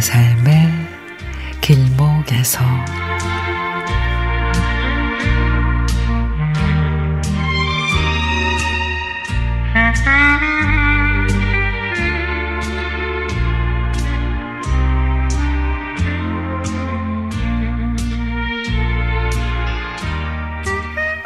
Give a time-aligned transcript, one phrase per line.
[0.00, 0.68] 삶의
[1.60, 2.60] 길목에서.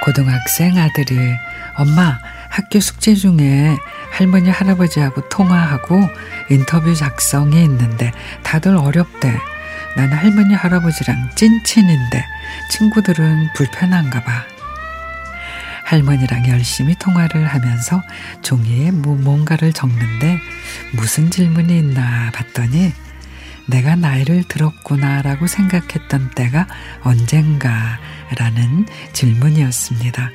[0.05, 1.17] 고등학생 아들이
[1.77, 2.19] 엄마
[2.51, 3.77] 학교 숙제 중에
[4.15, 6.09] 할머니 할아버지하고 통화하고
[6.49, 8.13] 인터뷰 작성이 있는데
[8.45, 9.37] 다들 어렵대.
[9.97, 12.25] 나는 할머니 할아버지랑 찐친인데
[12.71, 14.45] 친구들은 불편한가 봐.
[15.85, 18.03] 할머니랑 열심히 통화를 하면서
[18.41, 20.39] 종이에 뭐 뭔가를 적는데
[20.93, 22.93] 무슨 질문이 있나 봤더니
[23.67, 26.69] 내가 나이를 들었구나라고 생각했던 때가
[27.03, 30.31] 언젠가라는 질문이었습니다.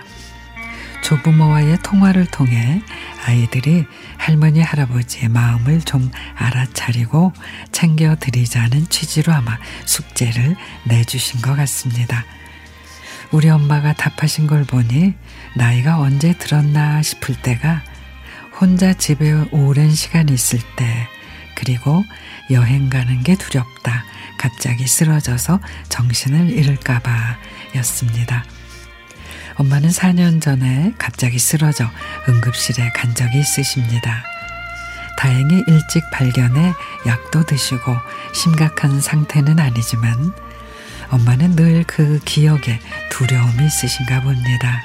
[1.10, 2.84] 조부모와의 통화를 통해
[3.26, 3.84] 아이들이
[4.18, 7.34] 할머니 할아버지의 마음을 좀 알아차리고
[7.72, 12.26] 챙겨드리자는 취지로 아마 숙제를 내주신 것 같습니다.
[13.32, 15.16] 우리 엄마가 답하신 걸 보니
[15.56, 17.82] 나이가 언제 들었나 싶을 때가
[18.62, 21.08] 혼자 집에 오랜 시간 있을 때
[21.56, 22.04] 그리고
[22.52, 24.06] 여행 가는 게 두렵다.
[24.38, 27.12] 갑자기 쓰러져서 정신을 잃을까봐
[27.78, 28.46] 였습니다.
[29.60, 31.86] 엄마는 4년 전에 갑자기 쓰러져
[32.30, 34.24] 응급실에 간 적이 있으십니다.
[35.18, 36.74] 다행히 일찍 발견해
[37.06, 37.94] 약도 드시고
[38.34, 40.34] 심각한 상태는 아니지만
[41.10, 42.80] 엄마는 늘 그 기억에
[43.12, 44.82] 두려움이 있으신가 봅니다.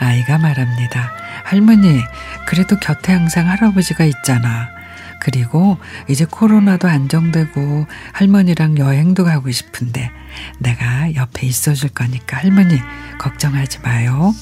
[0.00, 1.12] 아이가 말합니다.
[1.44, 2.02] 할머니,
[2.46, 4.75] 그래도 곁에 항상 할아버지가 있잖아.
[5.20, 10.10] 그리고 이제 코로나도 안정되고 할머니랑 여행도 가고 싶은데
[10.58, 12.80] 내가 옆에 있어 줄 거니까 할머니
[13.18, 14.34] 걱정하지 마요.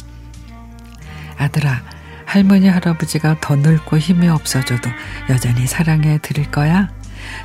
[1.38, 1.82] 아들아,
[2.26, 4.90] 할머니 할아버지가 더 늙고 힘이 없어져도
[5.30, 6.90] 여전히 사랑해 드릴 거야?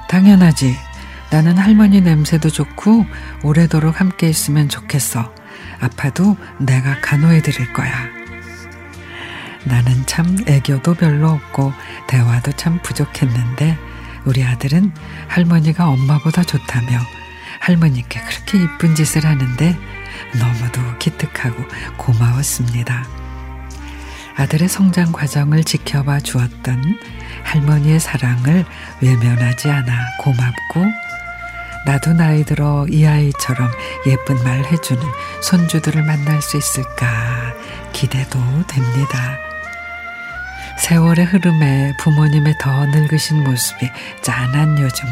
[0.09, 0.75] 당연하지.
[1.31, 3.05] 나는 할머니 냄새도 좋고
[3.43, 5.31] 오래도록 함께 있으면 좋겠어.
[5.79, 8.18] 아파도 내가 간호해 드릴 거야.
[9.65, 11.73] 나는 참 애교도 별로 없고
[12.07, 13.77] 대화도 참 부족했는데
[14.25, 14.93] 우리 아들은
[15.27, 16.99] 할머니가 엄마보다 좋다며
[17.59, 19.77] 할머니께 그렇게 이쁜 짓을 하는데
[20.39, 21.63] 너무도 기특하고
[21.97, 23.05] 고마웠습니다.
[24.35, 26.81] 아들의 성장 과정을 지켜봐 주었던
[27.43, 28.65] 할머니의 사랑을
[29.01, 30.85] 외면하지 않아 고맙고
[31.85, 33.69] 나도 나이 들어 이 아이처럼
[34.07, 35.01] 예쁜 말 해주는
[35.41, 37.53] 손주들을 만날 수 있을까
[37.91, 39.48] 기대도 됩니다.
[40.79, 43.89] 세월의 흐름에 부모님의 더 늙으신 모습이
[44.21, 45.07] 짠한 요즘.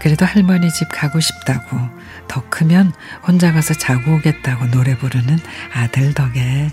[0.00, 1.78] 그래도 할머니 집 가고 싶다고
[2.28, 2.92] 더 크면
[3.26, 5.38] 혼자 가서 자고 오겠다고 노래 부르는
[5.74, 6.70] 아들 덕에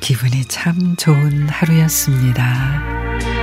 [0.00, 3.41] 기분이 참 좋은 하루였습니다.